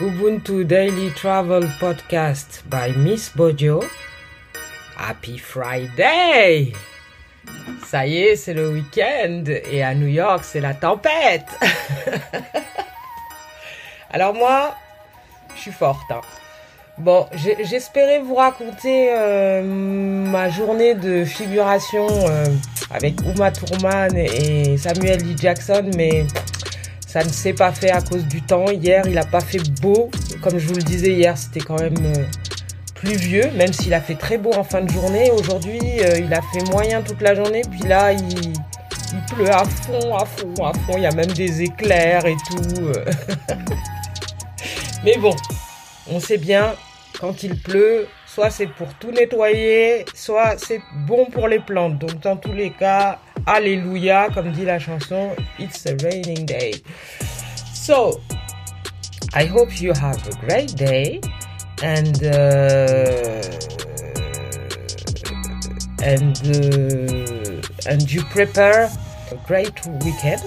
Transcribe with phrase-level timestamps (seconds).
[0.00, 3.84] Ubuntu Daily Travel Podcast by Miss Bojo.
[4.96, 6.72] Happy Friday!
[7.86, 11.46] Ça y est, c'est le week-end et à New York, c'est la tempête.
[14.10, 14.74] Alors moi,
[15.54, 16.10] je suis forte.
[16.10, 16.22] Hein.
[16.98, 17.28] Bon,
[17.62, 22.46] j'espérais vous raconter euh, ma journée de figuration euh,
[22.90, 26.26] avec Uma Thurman et Samuel Lee Jackson, mais
[27.14, 28.68] ça ne s'est pas fait à cause du temps.
[28.72, 30.10] Hier, il n'a pas fait beau.
[30.42, 32.24] Comme je vous le disais hier, c'était quand même euh,
[32.96, 35.30] pluvieux, même s'il a fait très beau en fin de journée.
[35.30, 37.62] Aujourd'hui, euh, il a fait moyen toute la journée.
[37.70, 38.52] Puis là, il,
[39.32, 40.94] pleut à fond, à fond, à fond.
[40.96, 42.82] Il y a même des éclairs et tout.
[42.82, 43.04] Euh.
[45.04, 45.36] Mais bon,
[46.10, 46.74] on sait bien,
[47.20, 51.96] quand il pleut, soit c'est pour tout nettoyer, soit c'est bon pour les plantes.
[51.96, 56.72] Donc dans tous les cas, Alléluia, comme dit la chanson, It's a raining day.
[57.74, 58.20] So,
[59.34, 61.20] I hope you have a great day
[61.82, 63.42] and uh,
[66.02, 68.90] and uh, and you prepare
[69.30, 70.42] a great weekend.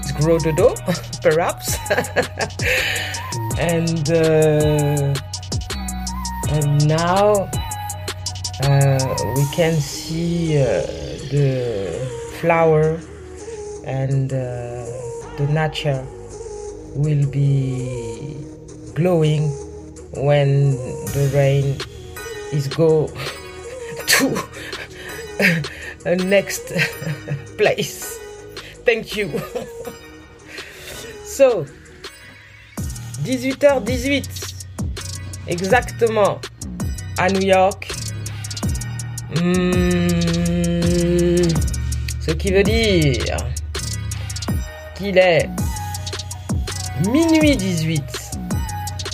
[0.00, 0.74] It's Grododo,
[1.22, 1.76] perhaps,
[3.58, 5.14] and uh,
[6.50, 7.48] and now
[8.64, 10.58] uh, we can see.
[11.30, 12.98] The flower
[13.84, 14.84] and uh,
[15.36, 16.06] the nature
[16.94, 18.36] will be
[18.94, 19.50] glowing
[20.14, 20.72] when
[21.12, 21.76] the rain
[22.52, 23.06] is go
[24.06, 24.48] to
[26.04, 26.72] a next
[27.58, 28.18] place.
[28.84, 29.28] Thank you.
[31.24, 31.66] so,
[33.22, 34.66] 18h18,
[35.46, 36.40] exactement,
[37.18, 37.88] à New York.
[39.36, 40.57] Hmm,
[42.28, 43.36] ce qui veut dire
[44.94, 45.48] qu'il est
[47.08, 48.04] minuit 18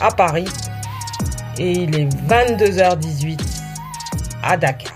[0.00, 0.48] à Paris
[1.58, 3.38] et il est 22h18
[4.42, 4.92] à Dakar.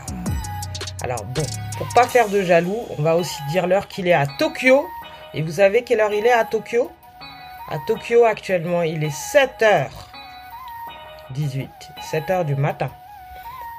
[1.02, 1.44] Alors bon,
[1.76, 4.84] pour pas faire de jaloux, on va aussi dire l'heure qu'il est à Tokyo.
[5.32, 6.90] Et vous savez quelle heure il est à Tokyo?
[7.70, 9.14] À Tokyo actuellement, il est
[11.36, 11.68] 7h18,
[12.10, 12.90] 7h du matin.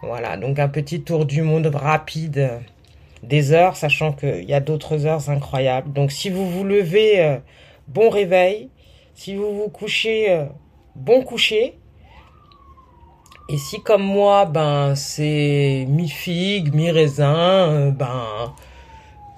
[0.03, 2.61] Voilà, donc un petit tour du monde rapide
[3.23, 5.91] des heures, sachant qu'il y a d'autres heures incroyables.
[5.91, 7.37] Donc si vous vous levez, euh,
[7.87, 8.69] bon réveil.
[9.13, 10.45] Si vous vous couchez, euh,
[10.95, 11.77] bon coucher.
[13.49, 18.53] Et si comme moi, ben c'est mi-figue, mi-raisin, euh, ben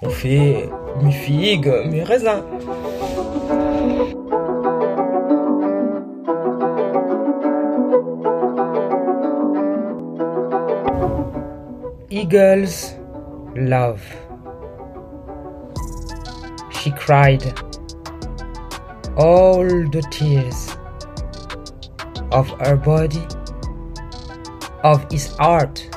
[0.01, 0.69] on fait
[1.01, 2.43] mi-figue, mi-raisin.
[12.11, 13.00] Eagles
[13.55, 14.01] love.
[16.71, 17.43] She cried
[19.17, 20.77] all the tears
[22.31, 23.25] of her body,
[24.83, 25.87] of his heart,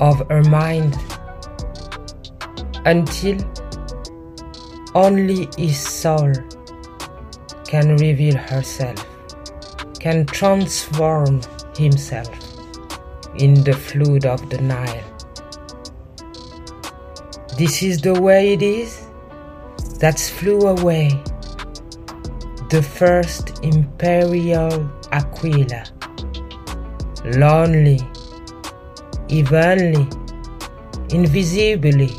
[0.00, 0.96] of her mind,
[2.84, 3.38] until
[4.94, 6.32] only his soul
[7.66, 9.04] can reveal herself,
[9.98, 11.40] can transform
[11.76, 12.30] himself
[13.36, 15.15] in the flood of the Nile.
[17.58, 19.06] This is the way it is.
[20.00, 21.08] That flew away.
[22.68, 25.84] The first imperial Aquila,
[27.24, 28.00] lonely,
[29.28, 30.06] evenly,
[31.08, 32.10] invisibly,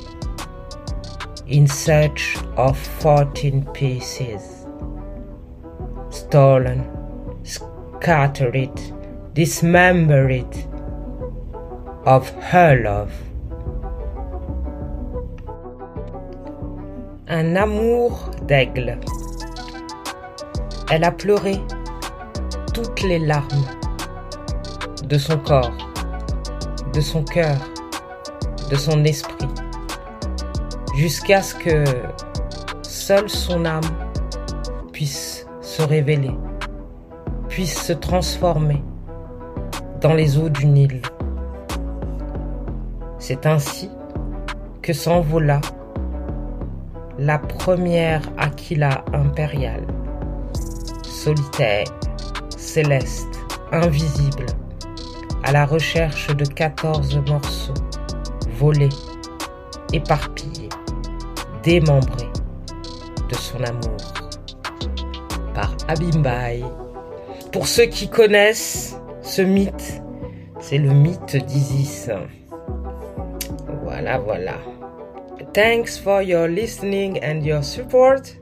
[1.45, 4.65] in search of fourteen pieces,
[6.09, 6.89] stolen,
[7.43, 8.93] scatter it,
[9.33, 10.67] dismember it,
[12.05, 13.13] of her love.
[17.29, 18.97] Un amour d'aigle.
[20.89, 21.59] Elle a pleuré
[22.73, 23.65] toutes les larmes
[25.03, 25.77] de son corps,
[26.93, 27.57] de son cœur,
[28.69, 29.49] de son esprit,
[30.95, 31.83] jusqu'à ce que
[32.81, 33.81] seule son âme
[34.93, 36.31] puisse se révéler,
[37.49, 38.81] puisse se transformer
[39.99, 41.01] dans les eaux du Nil.
[43.19, 43.89] C'est ainsi
[44.81, 45.59] que s'envola
[47.19, 49.87] la première Aquila impériale,
[51.03, 51.85] solitaire,
[52.55, 53.27] céleste,
[53.71, 54.45] invisible,
[55.43, 57.73] à la recherche de 14 morceaux,
[58.59, 58.89] volés,
[59.93, 60.69] éparpillés,
[61.63, 62.31] démembrés
[63.29, 63.97] de son amour,
[65.55, 66.63] par Abimbai.
[67.51, 70.03] Pour ceux qui connaissent ce mythe,
[70.59, 72.11] c'est le mythe d'Isis.
[73.83, 74.57] Voilà, voilà.
[75.53, 78.37] Thanks for your listening and your support.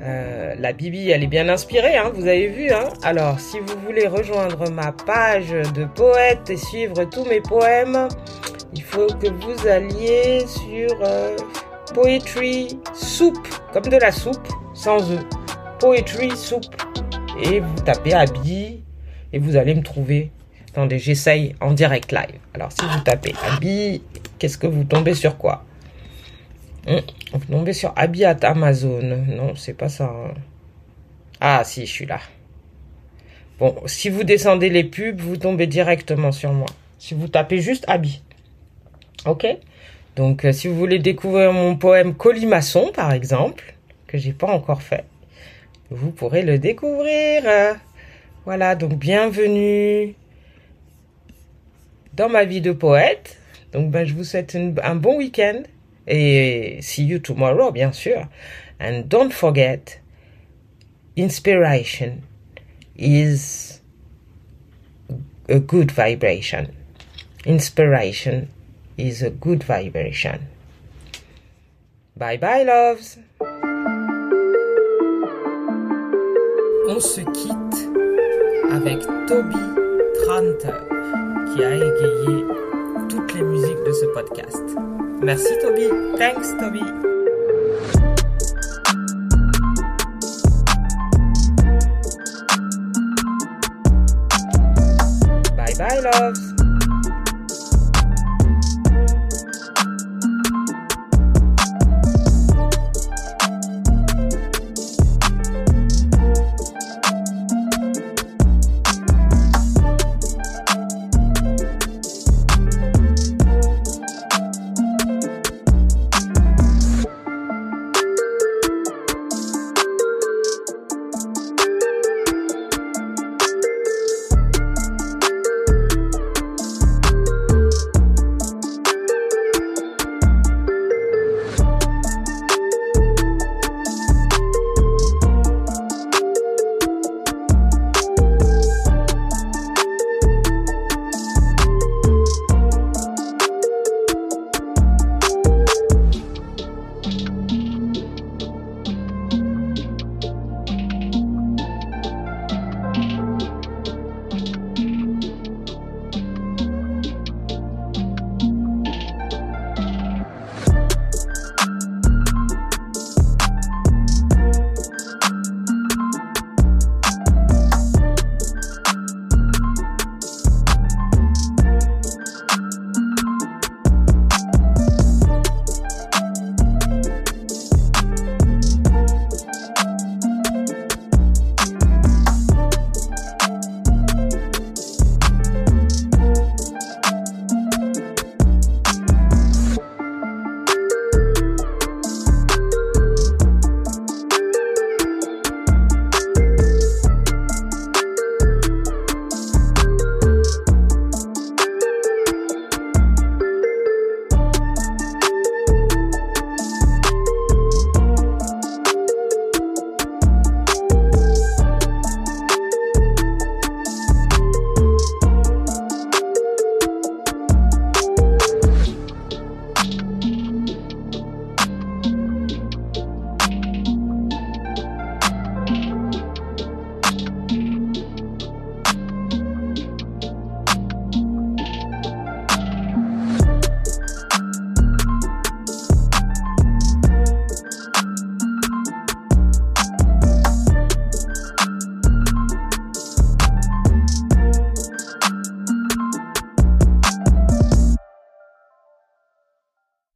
[0.00, 2.70] Euh, la Bibi, elle est bien inspirée, hein, vous avez vu.
[2.70, 8.08] Hein Alors, si vous voulez rejoindre ma page de poète et suivre tous mes poèmes,
[8.74, 11.36] il faut que vous alliez sur euh,
[11.94, 13.38] Poetry Soup,
[13.72, 15.18] comme de la soupe, sans E.
[15.78, 16.64] Poetry Soup.
[17.42, 18.82] Et vous tapez Abby
[19.32, 20.30] et vous allez me trouver.
[20.68, 22.38] Attendez, j'essaye en direct live.
[22.52, 24.02] Alors, si vous tapez Abby,
[24.38, 25.64] qu'est-ce que vous tombez sur quoi?
[26.86, 27.00] Hum,
[27.32, 29.24] Vous tombez sur Abby at Amazon.
[29.28, 30.04] Non, c'est pas ça.
[30.04, 30.34] Hein.
[31.40, 32.20] Ah, si, je suis là.
[33.58, 36.66] Bon, si vous descendez les pubs, vous tombez directement sur moi.
[36.98, 38.22] Si vous tapez juste Abby.
[39.26, 39.46] Ok?
[40.16, 43.74] Donc, euh, si vous voulez découvrir mon poème Colimaçon, par exemple,
[44.06, 45.04] que j'ai pas encore fait,
[45.90, 47.42] vous pourrez le découvrir.
[48.44, 50.14] Voilà, donc bienvenue
[52.14, 53.38] dans ma vie de poète.
[53.72, 55.62] Donc, ben, je vous souhaite un bon week-end
[56.06, 58.28] et see you tomorrow, bien sûr.
[58.78, 59.98] And don't forget,
[61.16, 62.24] inspiration
[62.96, 63.80] is
[65.48, 66.74] a good vibration.
[67.44, 68.50] Inspiration
[68.96, 70.48] is a good vibration.
[72.16, 73.18] Bye bye, loves.
[76.86, 77.88] On se quitte
[78.70, 79.56] avec Toby
[80.24, 80.78] Tranter
[81.52, 82.44] qui a égayé
[83.08, 84.93] toutes les musiques de ce podcast.
[85.24, 85.88] Merci Toby.
[86.18, 86.84] Thanks Toby.
[95.56, 96.73] Bye bye loves.